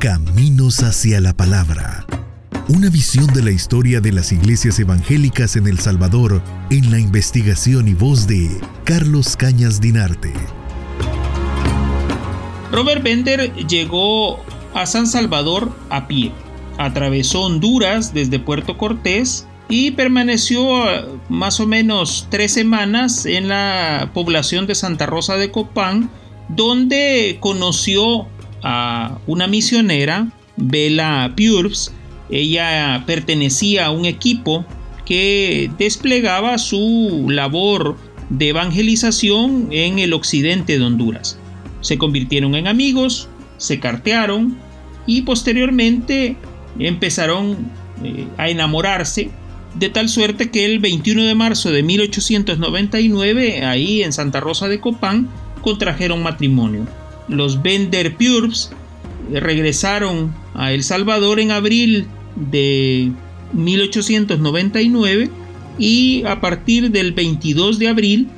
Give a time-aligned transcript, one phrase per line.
[0.00, 2.06] Caminos hacia la Palabra.
[2.70, 7.86] Una visión de la historia de las iglesias evangélicas en El Salvador en la investigación
[7.86, 8.48] y voz de
[8.84, 10.32] Carlos Cañas Dinarte.
[12.72, 14.42] Robert Bender llegó
[14.72, 16.32] a San Salvador a pie.
[16.78, 24.12] Atravesó Honduras desde Puerto Cortés y permaneció eh, más o menos tres semanas en la
[24.14, 26.08] población de Santa Rosa de Copán,
[26.48, 28.28] donde conoció
[28.62, 31.92] a una misionera, Bella Purbs.
[32.30, 34.64] Ella pertenecía a un equipo
[35.04, 37.96] que desplegaba su labor
[38.28, 41.38] de evangelización en el occidente de Honduras.
[41.80, 44.56] Se convirtieron en amigos, se cartearon
[45.06, 46.36] y posteriormente
[46.78, 47.56] empezaron
[48.04, 49.30] eh, a enamorarse
[49.74, 54.80] de tal suerte que el 21 de marzo de 1899, ahí en Santa Rosa de
[54.80, 55.28] Copán,
[55.60, 56.86] contrajeron matrimonio.
[57.30, 58.70] Los Bender Purbs
[59.32, 63.12] regresaron a El Salvador en abril de
[63.52, 65.30] 1899
[65.78, 68.28] y a partir del 22 de abril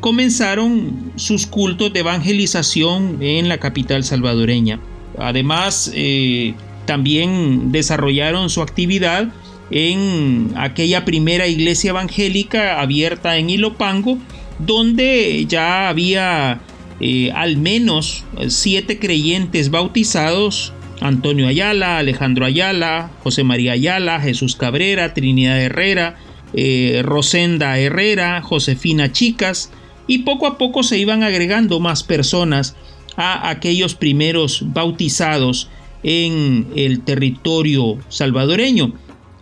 [0.00, 4.78] comenzaron sus cultos de evangelización en la capital salvadoreña.
[5.18, 6.54] Además, eh,
[6.86, 9.28] también desarrollaron su actividad
[9.70, 14.18] en aquella primera iglesia evangélica abierta en Ilopango,
[14.58, 16.60] donde ya había
[17.00, 25.14] eh, al menos siete creyentes bautizados, Antonio Ayala, Alejandro Ayala, José María Ayala, Jesús Cabrera,
[25.14, 26.16] Trinidad Herrera,
[26.54, 29.70] eh, Rosenda Herrera, Josefina Chicas,
[30.06, 32.76] y poco a poco se iban agregando más personas
[33.16, 35.68] a aquellos primeros bautizados
[36.02, 38.94] en el territorio salvadoreño.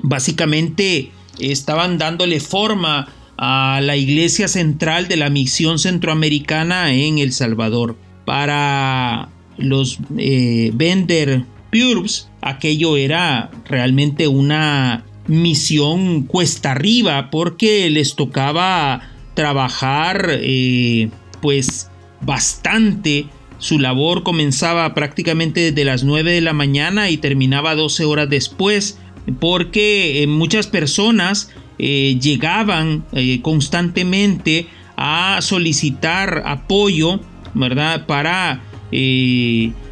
[0.00, 7.96] Básicamente estaban dándole forma a la iglesia central de la misión centroamericana en El Salvador.
[8.24, 19.10] Para los eh, Bender Purbs, aquello era realmente una misión cuesta arriba porque les tocaba
[19.34, 21.08] trabajar eh,
[21.40, 21.90] pues
[22.20, 23.26] bastante
[23.58, 28.98] su labor comenzaba prácticamente desde las 9 de la mañana y terminaba 12 horas después
[29.40, 37.20] porque eh, muchas personas eh, llegaban eh, constantemente a solicitar apoyo,
[37.54, 38.06] ¿verdad?
[38.06, 38.62] Para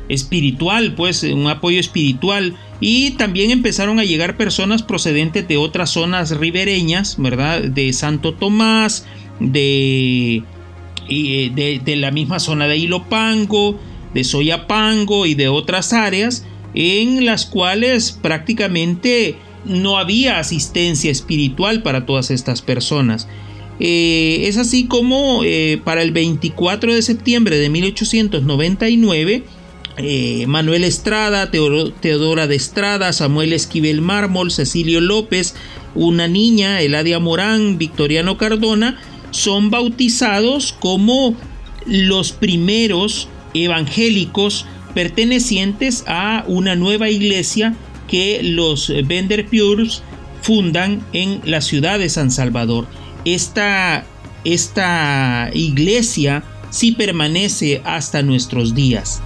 [0.08, 2.54] espiritual, pues un apoyo espiritual.
[2.78, 7.62] Y también empezaron a llegar personas procedentes de otras zonas ribereñas, ¿verdad?
[7.62, 9.06] De Santo Tomás,
[9.40, 10.44] de,
[11.08, 13.80] de, de la misma zona de Ilopango,
[14.14, 16.44] de Soyapango y de otras áreas
[16.74, 23.28] en las cuales prácticamente no había asistencia espiritual para todas estas personas.
[23.80, 29.44] Eh, es así como eh, para el 24 de septiembre de 1899,
[29.98, 35.54] eh, Manuel Estrada, Teodora de Estrada, Samuel Esquivel Mármol, Cecilio López,
[35.94, 39.00] una niña, Eladia Morán, Victoriano Cardona,
[39.30, 41.34] son bautizados como
[41.86, 47.74] los primeros evangélicos pertenecientes a una nueva iglesia
[48.12, 50.02] que los Bender Pures
[50.42, 52.86] fundan en la ciudad de San Salvador.
[53.24, 54.04] Esta,
[54.44, 59.22] esta iglesia sí permanece hasta nuestros días.